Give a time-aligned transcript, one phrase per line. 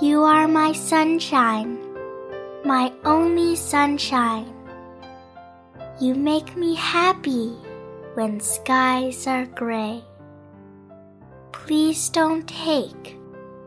[0.00, 1.78] You are my sunshine,
[2.64, 4.46] my only sunshine.
[6.00, 7.52] You make me happy
[8.14, 10.02] when skies are gray.
[11.52, 13.16] Please don't take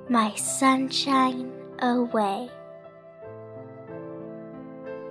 [0.09, 1.47] my sunshine
[1.79, 2.49] away.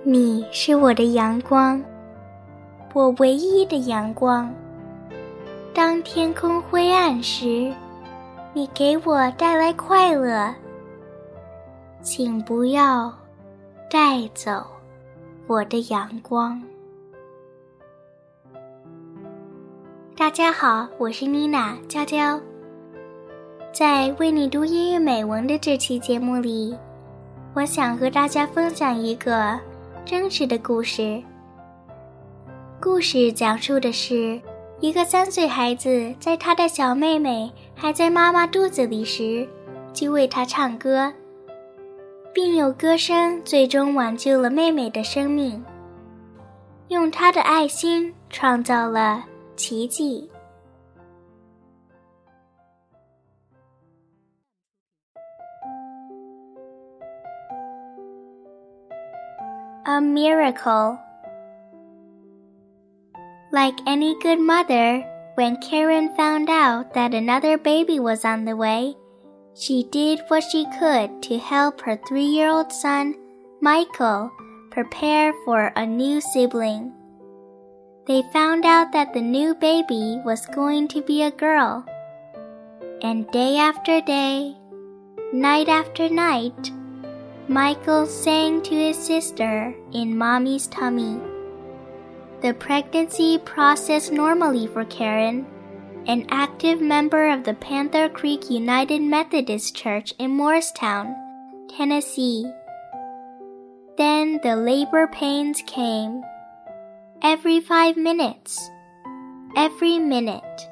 [0.03, 1.83] 你是我的阳光，
[2.93, 4.53] 我唯一的阳光。
[5.73, 7.73] 当天空灰暗时，
[8.53, 10.53] 你给我带来快乐。
[12.02, 13.16] 请不要
[13.88, 14.66] 带走
[15.46, 16.60] 我的阳光。
[20.16, 22.40] 大家好，我是妮娜娇娇。
[23.72, 26.76] 在为你读英语美文的这期节目里，
[27.54, 29.56] 我想和大家分享一个
[30.04, 31.22] 真实的故事。
[32.80, 34.40] 故事讲述的是
[34.80, 39.48] 一个三岁孩子在他的小妹妹还在妈妈肚子里时，
[39.92, 41.12] 就为她唱歌，
[42.33, 45.63] 并有歌声最终挽救了妹妹的生命，
[46.89, 49.23] 用他的爱心创造了
[49.55, 50.29] 奇迹。
[59.85, 60.97] A miracle.
[63.51, 65.01] Like any good mother,
[65.37, 68.95] when Karen found out that another baby was on the way,
[69.54, 73.14] she did what she could to help her three year old son,
[73.60, 74.30] Michael,
[74.70, 76.92] prepare for a new sibling.
[78.06, 81.84] They found out that the new baby was going to be a girl.
[83.02, 84.56] And day after day,
[85.32, 86.72] night after night,
[87.48, 91.20] Michael sang to his sister in Mommy's tummy.
[92.40, 95.46] The pregnancy processed normally for Karen,
[96.06, 101.14] an active member of the Panther Creek United Methodist Church in Morristown,
[101.76, 102.44] Tennessee.
[103.96, 106.22] Then the labor pains came.
[107.22, 108.70] Every five minutes.
[109.56, 110.68] Every minute.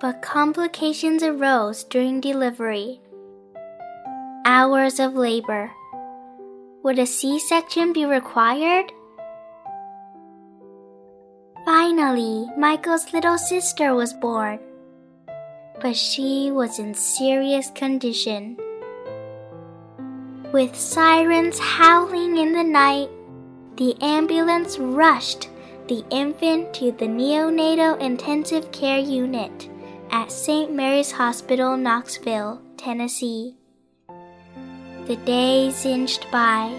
[0.00, 3.00] But complications arose during delivery
[4.46, 5.70] hours of labor.
[6.82, 8.92] Would a C section be required?
[11.80, 14.58] Finally, Michael's little sister was born.
[15.80, 18.58] But she was in serious condition.
[20.52, 23.08] With sirens howling in the night,
[23.78, 25.48] the ambulance rushed
[25.88, 29.70] the infant to the neonatal intensive care unit
[30.10, 30.70] at St.
[30.70, 33.56] Mary's Hospital, Knoxville, Tennessee.
[35.06, 36.76] The days inched by.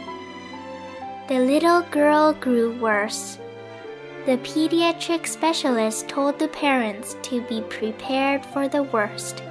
[1.28, 3.40] The little girl grew worse.
[4.26, 9.42] The pediatric specialist told the parents to be prepared for the worst.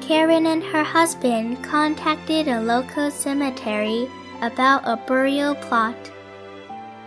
[0.00, 4.08] Karen and her husband contacted a local cemetery
[4.40, 5.96] about a burial plot.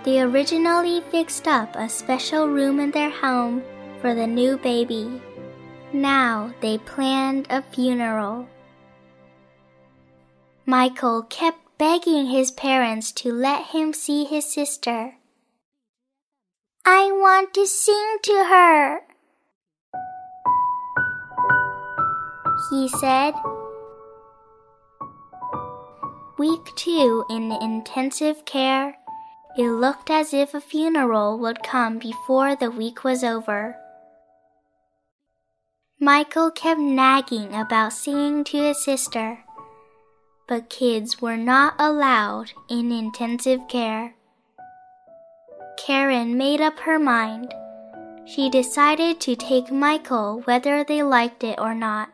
[0.04, 3.64] They originally fixed up a special room in their home
[4.02, 5.22] for the new baby.
[5.94, 8.50] Now they planned a funeral.
[10.66, 15.16] Michael kept begging his parents to let him see his sister.
[16.86, 19.00] I want to sing to her,
[22.70, 23.34] he said.
[26.38, 28.98] Week two in intensive care,
[29.58, 33.76] it looked as if a funeral would come before the week was over.
[36.00, 39.40] Michael kept nagging about singing to his sister
[40.48, 44.16] but kids were not allowed in intensive care.
[45.78, 47.54] Karen made up her mind.
[48.26, 52.10] She decided to take Michael whether they liked it or not.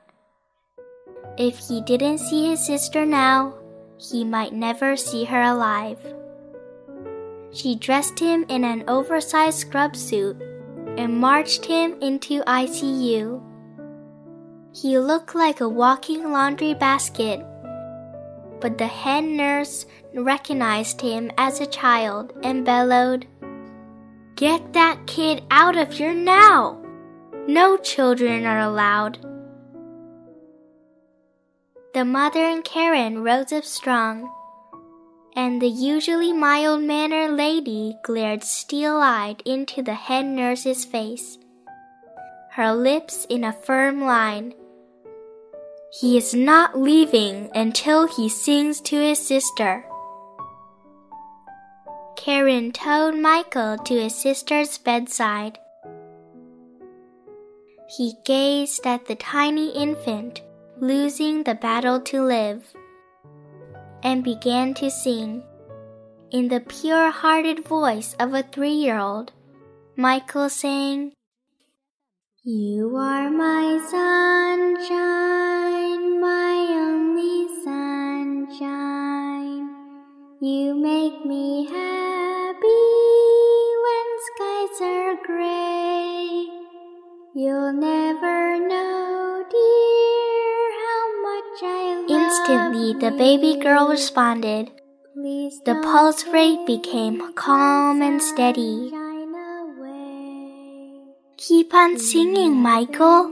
[1.38, 3.56] If he didn't see his sister now,
[3.98, 6.00] he might never see her alive.
[7.52, 10.42] She dressed him in an oversized scrub suit
[10.98, 13.42] and marched him into ICU.
[14.74, 17.46] He looked like a walking laundry basket
[18.62, 23.28] but the head nurse recognized him as a child and bellowed,
[24.42, 26.82] Get that kid out of here now!
[27.48, 29.20] No children are allowed.
[31.94, 34.32] The mother and Karen rose up strong,
[35.36, 41.38] and the usually mild mannered lady glared steel eyed into the head nurse's face,
[42.54, 44.56] her lips in a firm line
[45.92, 49.86] he is not leaving until he sings to his sister.
[52.24, 55.58] Karen towed Michael to his sister's bedside.
[57.98, 60.44] He gazed at the tiny infant
[60.80, 62.64] losing the battle to live,
[64.04, 65.42] and began to sing.
[66.30, 69.32] In the pure hearted voice of a three year old,
[69.96, 71.14] Michael sang,
[72.44, 75.02] You are my sunshine,
[76.22, 78.62] my only sunshine.
[80.40, 82.11] You make me happy
[87.34, 94.70] You'll never know, dear, how much I love Instantly, the baby girl responded.
[95.16, 98.92] The pulse rate became calm and steady.
[101.38, 103.32] Keep on singing, Michael.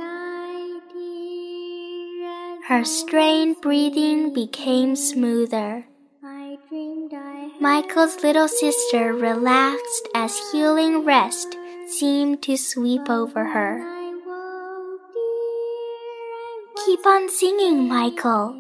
[2.69, 5.87] Her strained breathing became smoother.
[7.59, 11.58] Michael's little sister relaxed as healing rest
[11.89, 13.79] seemed to sweep over her.
[16.85, 18.55] Keep on singing, Michael.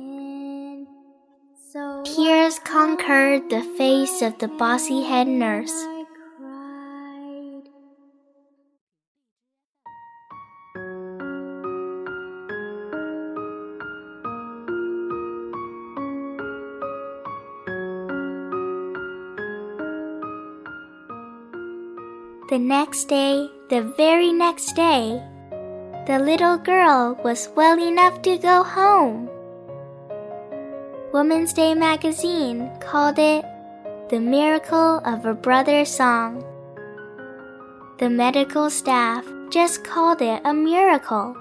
[2.03, 5.85] Tears conquered the face of the bossy head nurse.
[22.49, 25.21] The next day, the very next day,
[26.07, 29.29] the little girl was well enough to go home.
[31.13, 33.45] Woman's Day magazine called it
[34.09, 36.43] the miracle of a brother's song.
[37.99, 41.37] The medical staff just called it a miracle.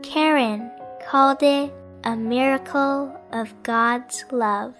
[0.00, 0.70] Karen
[1.06, 1.70] called it
[2.02, 4.74] a miracle of God's love.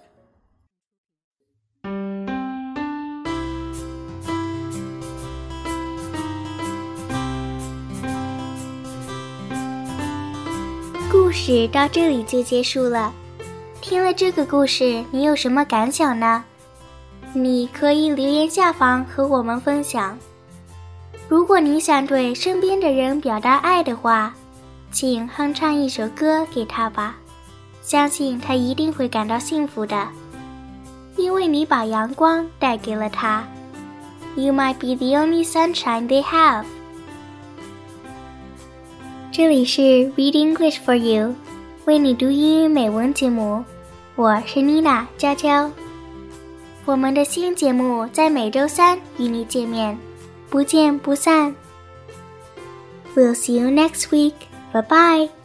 [11.46, 13.12] 故事到这里就结束了。
[13.82, 16.42] 听了这个故事，你有什么感想呢？
[17.34, 20.18] 你可以留言下方和我们分享。
[21.28, 24.32] 如果你想对身边的人表达爱的话，
[24.90, 27.16] 请哼唱一首歌给他吧，
[27.82, 30.08] 相信他一定会感到幸福的，
[31.18, 33.44] 因为你把阳光带给了他。
[34.34, 36.64] You might be the only sunshine they have.
[39.36, 41.34] 这里是 Read English for You，
[41.86, 43.64] 为你读英语美文节目，
[44.14, 45.68] 我是妮娜娇娇。
[46.84, 49.98] 我们的新节目在每周三与你见面，
[50.48, 51.52] 不见不散。
[53.16, 54.34] We'll see you next week.
[54.72, 55.43] Bye bye.